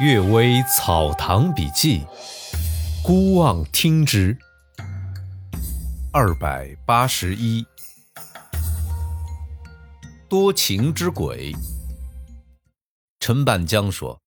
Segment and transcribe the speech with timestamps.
[0.02, 2.00] 《岳微草堂笔记》，
[3.04, 4.38] 孤望听之。
[6.10, 7.66] 二百八十一，
[10.30, 11.54] 多情之鬼。
[13.20, 14.22] 陈半江说，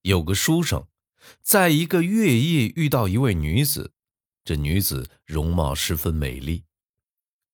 [0.00, 0.86] 有个书生，
[1.42, 3.92] 在一个月夜遇到一位女子，
[4.44, 6.64] 这女子容貌十分美丽。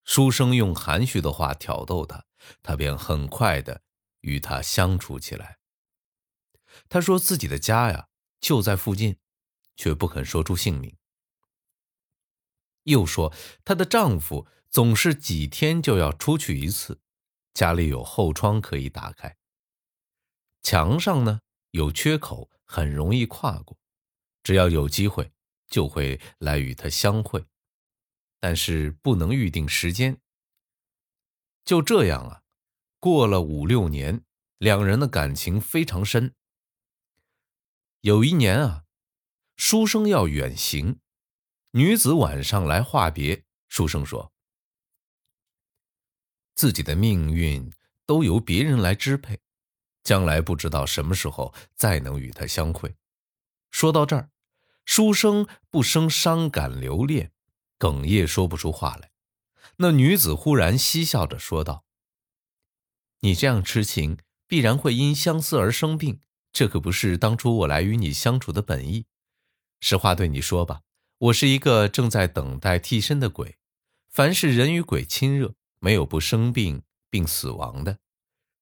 [0.05, 2.23] 书生用含蓄的话挑逗她，
[2.63, 3.83] 她便很快的
[4.21, 5.57] 与他相处起来。
[6.89, 8.09] 她说自己的家呀
[8.41, 9.17] 就在附近，
[9.77, 10.97] 却不肯说出姓名。
[12.85, 13.33] 又说
[13.65, 17.01] 她的丈夫总是几天就要出去一次，
[17.55, 19.37] 家里有后窗可以打开，
[20.63, 21.41] 墙上呢
[21.71, 23.79] 有缺口，很容易跨过，
[24.43, 25.31] 只要有机会
[25.69, 27.45] 就会来与他相会，
[28.41, 30.19] 但是不能预定时间。
[31.65, 32.43] 就这样啊，
[32.99, 34.25] 过了五六年，
[34.59, 36.35] 两人的感情非常深。
[38.03, 38.83] 有一年啊，
[39.55, 40.99] 书生要远行，
[41.71, 43.45] 女子晚上来话别。
[43.69, 44.33] 书生说
[46.57, 47.73] ：“自己的命运
[48.05, 49.39] 都由别人来支配，
[50.03, 52.97] 将来不知道什么时候再能与他相会。”
[53.71, 54.33] 说到这儿，
[54.85, 57.31] 书生不生伤感留恋，
[57.79, 59.13] 哽咽说不出话来。
[59.77, 61.85] 那女子忽然嬉笑着说道
[63.23, 64.19] ：“你这样痴情，
[64.49, 66.21] 必然会因相思而生病。”
[66.53, 69.07] 这可不是当初我来与你相处的本意。
[69.81, 70.83] 实话对你说吧，
[71.19, 73.57] 我是一个正在等待替身的鬼。
[74.09, 77.99] 凡是人与鬼亲热，没有不生病并死亡的，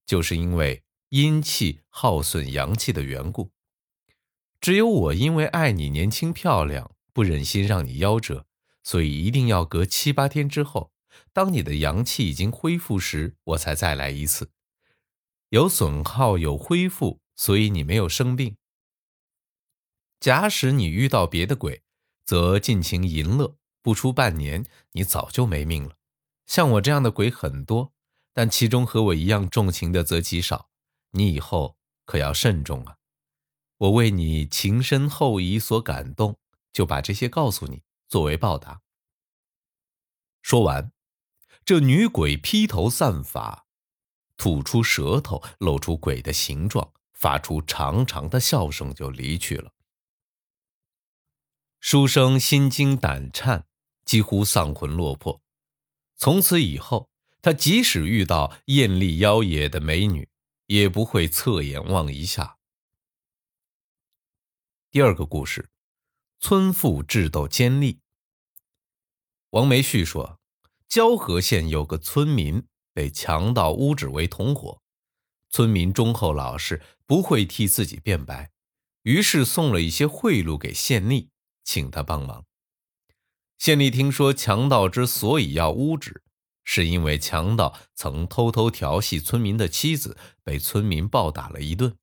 [0.05, 3.51] 就是因为阴气耗损阳气的缘故。
[4.61, 8.45] 只有我因为爱你年轻漂亮，不忍心让你夭折，
[8.83, 10.91] 所以一定要隔七八天之后，
[11.33, 14.51] 当你的阳气已经恢复时，我才再来一次。
[15.49, 17.20] 有损耗，有恢复。
[17.41, 18.55] 所以你没有生病。
[20.19, 21.81] 假使你遇到别的鬼，
[22.23, 25.97] 则尽情淫乐，不出半年，你早就没命了。
[26.45, 27.93] 像我这样的鬼很多，
[28.31, 30.69] 但其中和我一样重情的则极少。
[31.13, 32.97] 你以后可要慎重啊！
[33.77, 36.37] 我为你情深厚谊所感动，
[36.71, 38.83] 就把这些告诉你，作为报答。
[40.43, 40.91] 说完，
[41.65, 43.65] 这女鬼披头散发，
[44.37, 46.93] 吐出舌头，露出鬼的形状。
[47.21, 49.71] 发出长长的笑声，就离去了。
[51.79, 53.67] 书生心惊胆颤，
[54.03, 55.39] 几乎丧魂落魄。
[56.15, 60.27] 从此以后，他即使遇到艳丽妖冶的美女，
[60.65, 62.57] 也不会侧眼望一下。
[64.89, 65.69] 第二个故事：
[66.39, 67.99] 村妇智斗奸吏。
[69.51, 70.39] 王梅旭说，
[70.87, 74.80] 交河县有个村民被强盗污指为同伙。
[75.51, 78.51] 村民忠厚老实，不会替自己辩白，
[79.03, 81.27] 于是送了一些贿赂给县吏，
[81.63, 82.45] 请他帮忙。
[83.57, 86.23] 县吏听说强盗之所以要诬指，
[86.63, 91.97] 是因为强盗曾偷偷调戏村民的妻子，被村民暴打了一顿。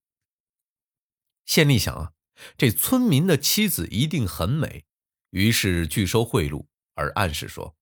[1.47, 2.13] 县吏想啊，
[2.59, 4.85] 这村民的妻子一定很美，
[5.31, 7.75] 于是拒收贿赂，而暗示说，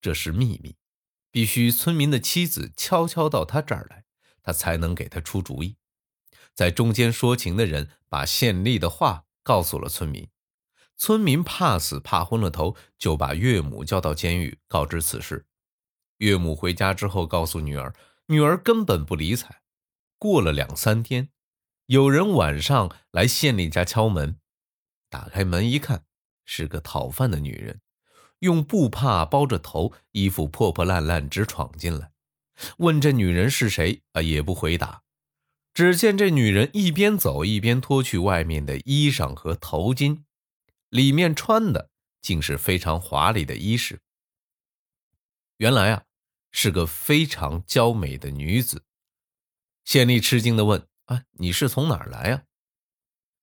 [0.00, 0.76] 这是秘密，
[1.32, 4.03] 必须村民的妻子悄悄到他这儿来。
[4.44, 5.76] 他才能给他出主意，
[6.54, 10.28] 在中间说情的人把县吏的话告诉了村民，
[10.96, 15.46] 村民怕死怕昏了头，就把岳母叫到监狱告知此事。
[16.18, 17.94] 岳母回家之后告诉女儿，
[18.26, 19.62] 女儿根本不理睬。
[20.18, 21.30] 过了两三天，
[21.86, 24.38] 有人晚上来县令家敲门，
[25.10, 26.04] 打开门一看，
[26.44, 27.80] 是个讨饭的女人，
[28.38, 32.13] 用布帕包着头，衣服破破烂烂，直闯进来。
[32.78, 34.22] 问这女人是谁啊？
[34.22, 35.02] 也不回答。
[35.72, 40.22] 只见这女人一边走一边脱去外面的衣裳和头巾，
[40.88, 41.90] 里面穿的
[42.22, 44.00] 竟是非常华丽的衣饰。
[45.56, 46.04] 原来啊，
[46.52, 48.84] 是个非常娇美的女子。
[49.84, 52.44] 县吏吃惊的问：“啊，你是从哪儿来啊？”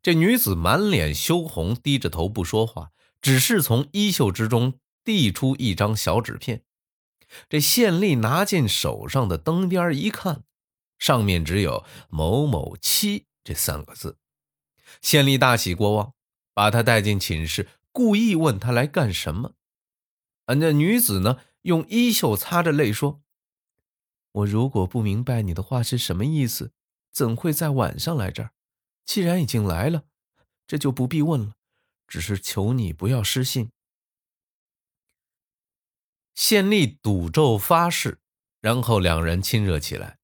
[0.01, 2.91] 这女子满脸羞红，低着头不说话，
[3.21, 6.63] 只是从衣袖之中递出一张小纸片。
[7.49, 10.43] 这县吏拿进手上的灯边一看，
[10.99, 14.17] 上面只有“某某七”这三个字。
[15.01, 16.13] 县吏大喜过望，
[16.53, 19.53] 把他带进寝室，故意问他来干什么。
[20.45, 23.21] 俺，那女子呢，用衣袖擦着泪说
[24.31, 26.73] ：“我如果不明白你的话是什么意思，
[27.11, 28.51] 怎会在晚上来这儿？
[29.05, 30.03] 既然已经来了，
[30.67, 31.53] 这就不必问了。
[32.07, 33.71] 只是求你不要失信。”
[36.33, 38.19] 县吏赌咒发誓，
[38.61, 40.19] 然后两人亲热起来。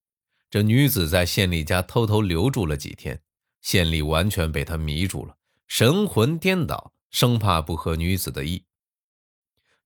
[0.50, 3.22] 这女子在县吏家偷偷留住了几天，
[3.62, 5.38] 县吏完全被她迷住了，
[5.68, 8.64] 神魂颠倒，生怕不合女子的意。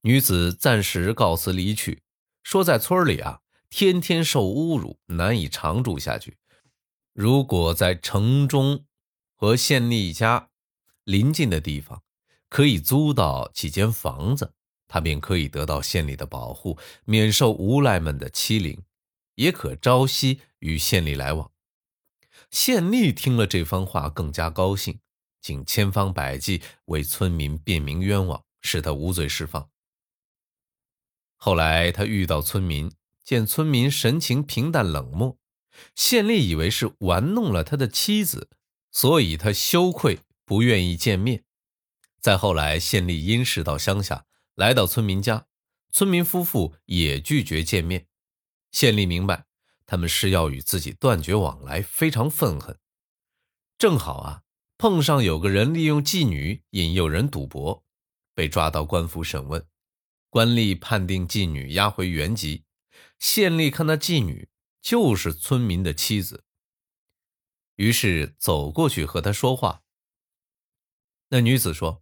[0.01, 2.03] 女子暂时告辞离去，
[2.43, 6.37] 说在村里啊，天天受侮辱，难以长住下去。
[7.13, 8.85] 如果在城中
[9.35, 10.49] 和县吏家
[11.03, 12.03] 临近的地方，
[12.49, 14.53] 可以租到几间房子，
[14.91, 18.77] 他便可以得到县里的保护，免受无赖们的欺凌，
[19.35, 21.49] 也可朝夕与县里来往。
[22.49, 24.99] 县吏听了这番话，更加高兴，
[25.39, 29.69] 竟千方百计为村民辩明冤枉，使他无罪释放。
[31.37, 32.91] 后来他遇到村民，
[33.23, 35.37] 见村民神情平淡冷漠，
[35.95, 38.49] 县吏以为是玩弄了他的妻子，
[38.91, 41.45] 所以他羞愧，不愿意见面。
[42.19, 45.47] 再后来，县吏因事到乡下，来到村民家，
[45.91, 48.07] 村民夫妇也拒绝见面。
[48.71, 49.47] 县吏明白。
[49.87, 52.79] 他们是要与自己断绝往来，非常愤恨。
[53.77, 54.43] 正好啊，
[54.77, 57.83] 碰上有个人利用妓女引诱人赌博，
[58.33, 59.67] 被抓到官府审问，
[60.29, 62.63] 官吏判定妓女押回原籍。
[63.19, 64.47] 县吏看那妓女
[64.81, 66.45] 就是村民的妻子，
[67.75, 69.83] 于是走过去和她说话。
[71.27, 72.01] 那女子说：“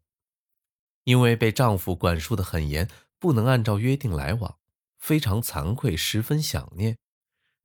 [1.09, 4.59] 因为被丈夫管束的很严，不能按照约定来往，
[4.99, 6.99] 非常惭愧，十分想念。”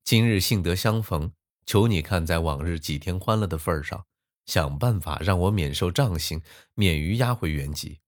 [0.02, 1.30] 今日幸得相逢，
[1.66, 4.06] 求你看在往日几天欢乐的份上，
[4.46, 6.40] 想办法让我免受杖刑，
[6.72, 8.00] 免于押回原籍。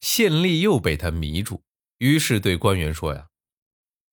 [0.00, 1.62] 县吏又被他迷住，
[1.98, 3.28] 于是对官员说：“呀，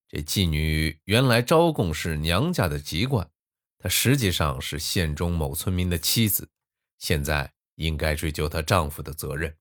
[0.08, 3.32] 这妓女原来招供是娘家的籍贯，
[3.80, 6.52] 她实际上是县中某村民的妻子，
[7.00, 9.58] 现在应该追究她丈夫的责任。”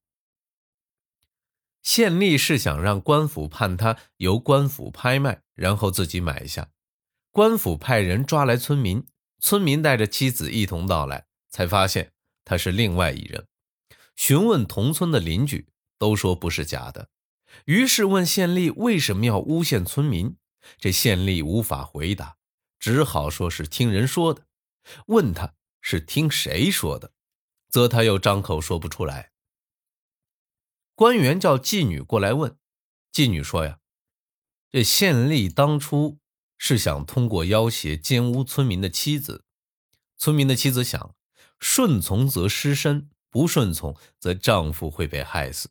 [1.84, 6.70] 县吏是想让官府判他由官府拍卖，然后自己买下。
[7.30, 9.06] 官府派人抓来村民，
[9.38, 13.46] 村民带着妻子一同到来，才发现他是另外一人。
[14.16, 17.10] 询问同村的邻居，都说不是假的。
[17.66, 20.36] 于是问县吏为什么要诬陷村民，
[20.78, 22.36] 这县吏无法回答，
[22.78, 24.46] 只好说是听人说的。
[25.08, 25.52] 问他
[25.82, 27.12] 是听谁说的，
[27.68, 29.32] 则他又张口说不出来。
[30.94, 32.56] 官员叫妓女过来问，
[33.12, 33.78] 妓女说呀，
[34.70, 36.18] 这县吏当初。
[36.56, 39.44] 是想通过要挟奸污村民的妻子，
[40.16, 41.14] 村民的妻子想
[41.58, 45.68] 顺从则失身，不顺从则丈夫会被害死。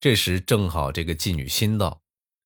[0.00, 2.00] 这时正好这个妓女心到，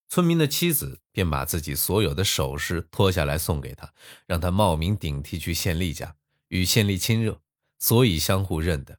[0.09, 3.93] 村民的妻子便把自己所有的首饰脱下来送给他，
[4.27, 6.17] 让他冒名顶替去县吏家
[6.49, 7.41] 与县吏亲热，
[7.79, 8.99] 所以相互认得。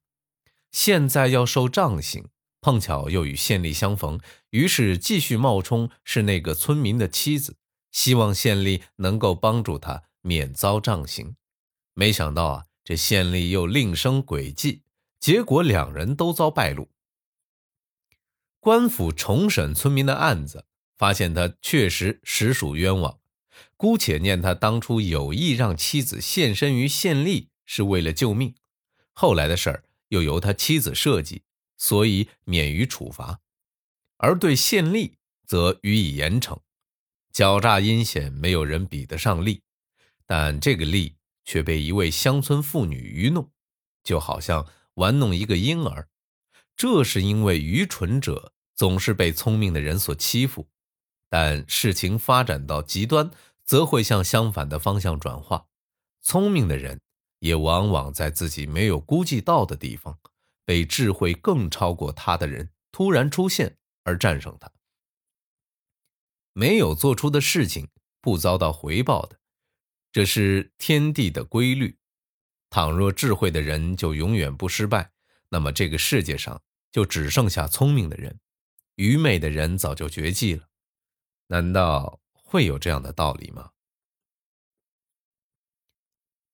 [0.71, 2.29] 现在要受杖刑，
[2.61, 4.19] 碰巧又与县吏相逢，
[4.49, 7.57] 于是继续冒充是那个村民的妻子。
[7.91, 11.35] 希望县吏能够帮助他免遭杖刑，
[11.93, 14.83] 没想到啊，这县吏又另生诡计，
[15.19, 16.91] 结果两人都遭败露。
[18.59, 20.65] 官府重审村民的案子，
[20.97, 23.19] 发现他确实实属冤枉，
[23.75, 28.53] 姑且念他当初有意让妻子献身于县吏是为了救命，
[29.13, 31.41] 后来的事儿又由他妻子设计，
[31.79, 33.39] 所以免于处罚，
[34.17, 35.13] 而对县吏
[35.47, 36.59] 则予以严惩。
[37.33, 39.63] 狡诈阴险，没有人比得上利，
[40.27, 41.15] 但这个利
[41.45, 43.49] 却被一位乡村妇女愚弄，
[44.03, 46.09] 就好像玩弄一个婴儿。
[46.75, 50.67] 这是因为愚蠢者总是被聪明的人所欺负，
[51.29, 53.31] 但事情发展到极端，
[53.63, 55.67] 则会向相反的方向转化。
[56.21, 56.99] 聪明的人
[57.39, 60.19] 也往往在自己没有估计到的地方，
[60.69, 64.71] 被智慧更超过他的人突然出现而战胜他。
[66.53, 67.89] 没有做出的事情
[68.21, 69.39] 不遭到回报的，
[70.11, 71.97] 这是天地的规律。
[72.69, 75.11] 倘若智慧的人就永远不失败，
[75.49, 76.61] 那么这个世界上
[76.91, 78.39] 就只剩下聪明的人，
[78.93, 80.69] 愚昧的人早就绝迹了。
[81.47, 83.71] 难道会有这样的道理吗？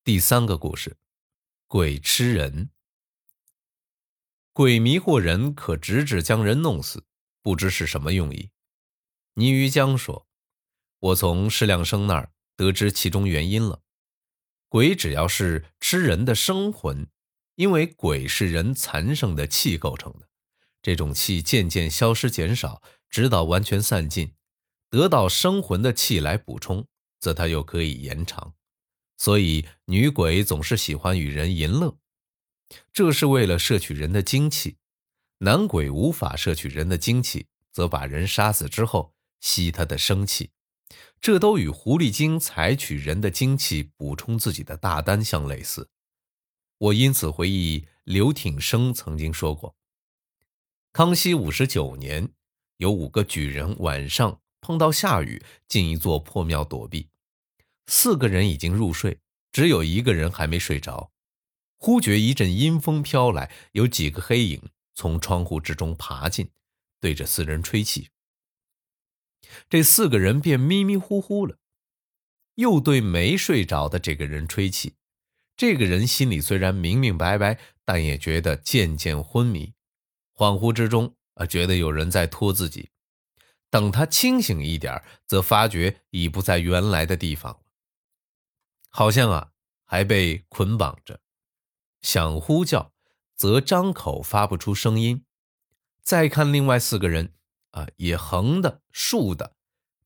[0.05, 0.95] 第三个故事，
[1.67, 2.69] 鬼吃人。
[4.55, 7.03] 鬼迷惑人，可直至将人弄死，
[7.41, 8.51] 不知是什么用意。
[9.33, 10.29] 倪于江说
[10.97, 13.81] ：“我从施亮生那儿得知其中原因了。
[14.69, 17.05] 鬼只要是吃人的生魂，
[17.55, 20.29] 因为鬼是人残剩的气构成的，
[20.81, 24.35] 这种气渐渐消失减少，直到完全散尽，
[24.89, 26.87] 得到生魂的气来补充，
[27.19, 28.53] 则它又可以延长。
[29.17, 31.97] 所以女鬼总是喜欢与人淫乐，
[32.93, 34.77] 这是为了摄取人的精气；
[35.39, 40.49] 男鬼无法摄取人的精气，则把人杀死之后。”吸他的生气，
[41.21, 45.91] 这都与狐狸精采取人的精气补充自己的大丹相类似。
[46.79, 49.75] 我因此回忆刘挺生曾经说过：
[50.91, 52.29] 康熙五十九年，
[52.77, 57.09] 有五个举人晚上碰到下雨，进一座破庙躲避。
[57.85, 59.19] 四个人已经入睡，
[59.51, 61.11] 只有一个人还没睡着。
[61.85, 64.59] 忽觉一阵阴风飘来，有几个黑影
[64.95, 66.49] 从窗户之中爬进，
[66.99, 68.09] 对着四人吹气。
[69.69, 71.59] 这四个人便迷迷糊糊了，
[72.55, 74.95] 又对没睡着的这个人吹气。
[75.55, 79.75] 这个人心里虽然明明白白，但也觉得渐渐昏迷，
[80.33, 82.89] 恍惚之中啊，觉得有人在拖自己。
[83.69, 87.59] 等他清醒一点，则发觉已不在原来的地方了。
[88.89, 89.51] 好像啊，
[89.83, 91.21] 还被捆绑着，
[92.05, 92.91] 想呼叫，
[93.35, 95.25] 则张口发不出声音。
[96.03, 97.33] 再看另外四个人，
[97.71, 99.55] 啊，也横的、竖的，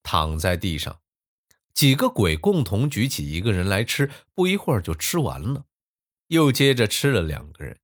[0.02, 1.02] 躺在地上。
[1.74, 5.66] 几个鬼共同举起一个人来吃，不一会儿就吃完了，
[6.28, 7.78] 又接着吃了两个人。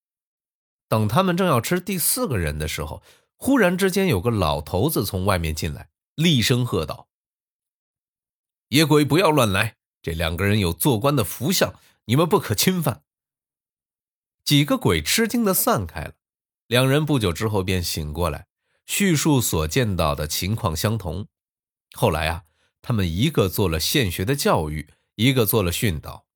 [0.88, 3.04] 等他们正要吃第四个人的时候，
[3.36, 7.10] 忽然之间有个老头子从外面进来，厉声喝道
[8.70, 13.02] ：“野鬼，不要乱来！”这两个人有做官的福相，你们不可侵犯。
[14.46, 16.14] 几个鬼吃惊的散开了，
[16.68, 18.46] 两人不久之后便醒过来，
[18.86, 21.28] 叙述所见到的情况相同。
[21.94, 22.44] 后来啊，
[22.84, 26.28] 他们一个做了现学的教育，一个做了训导。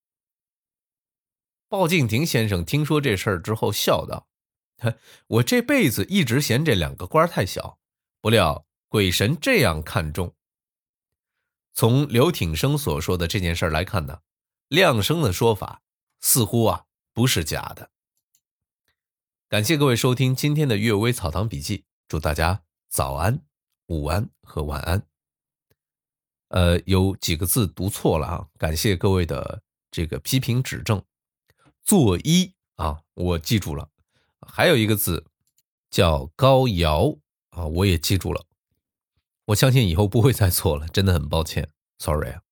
[1.67, 4.27] 鲍敬亭先生听说这事儿之后，笑道
[5.27, 7.77] ：“我这辈子一直嫌这两个官太小，
[8.21, 10.35] 不料鬼神这样看重。”
[11.73, 14.21] 从刘挺生所说的这件事来看呢，
[14.67, 15.83] 亮生的说法
[16.19, 17.91] 似乎啊不是假的。
[19.50, 21.77] 感谢各位收听今天的《阅微草堂笔记》，
[22.08, 23.41] 祝大家早安、
[23.88, 25.08] 午安和晚安。
[26.50, 31.03] 呃，有几个字读错了啊，感谢各位的这个批评指正。
[31.82, 33.89] 作揖啊，我记住了。
[34.39, 35.25] 还有一个字
[35.89, 37.18] 叫高尧
[37.50, 38.46] 啊，我也记住了。
[39.46, 42.44] 我相信以后不会再错了，真的很抱歉，sorry 啊。